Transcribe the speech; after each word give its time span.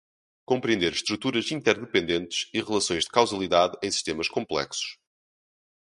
Compreender 0.47 0.93
estruturas 0.93 1.51
interdependentes 1.51 2.49
e 2.51 2.59
relações 2.59 3.03
de 3.03 3.11
causalidade 3.11 3.77
em 3.83 3.91
sistemas 3.91 4.27
complexos. 4.27 4.97